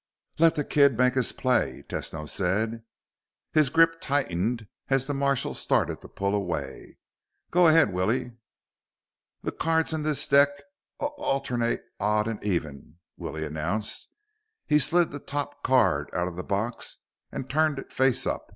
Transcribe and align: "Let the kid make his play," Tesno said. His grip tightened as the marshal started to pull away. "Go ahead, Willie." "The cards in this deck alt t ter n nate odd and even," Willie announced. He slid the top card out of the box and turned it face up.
"Let 0.39 0.55
the 0.55 0.63
kid 0.63 0.97
make 0.97 1.13
his 1.13 1.31
play," 1.31 1.83
Tesno 1.87 2.27
said. 2.27 2.81
His 3.53 3.69
grip 3.69 4.01
tightened 4.01 4.67
as 4.89 5.05
the 5.05 5.13
marshal 5.13 5.53
started 5.53 6.01
to 6.01 6.07
pull 6.07 6.33
away. 6.33 6.97
"Go 7.51 7.67
ahead, 7.67 7.93
Willie." 7.93 8.31
"The 9.43 9.51
cards 9.51 9.93
in 9.93 10.01
this 10.01 10.27
deck 10.27 10.49
alt 10.99 11.45
t 11.45 11.49
ter 11.49 11.53
n 11.53 11.59
nate 11.59 11.83
odd 11.99 12.27
and 12.27 12.43
even," 12.43 12.95
Willie 13.15 13.45
announced. 13.45 14.07
He 14.65 14.79
slid 14.79 15.11
the 15.11 15.19
top 15.19 15.61
card 15.61 16.09
out 16.13 16.27
of 16.27 16.35
the 16.35 16.43
box 16.43 16.97
and 17.31 17.47
turned 17.47 17.77
it 17.77 17.93
face 17.93 18.25
up. 18.25 18.47